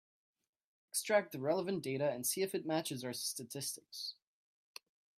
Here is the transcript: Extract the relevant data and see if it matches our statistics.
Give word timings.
Extract 0.91 1.31
the 1.31 1.39
relevant 1.39 1.83
data 1.83 2.09
and 2.11 2.25
see 2.25 2.41
if 2.41 2.55
it 2.55 2.65
matches 2.65 3.05
our 3.05 3.13
statistics. 3.13 4.15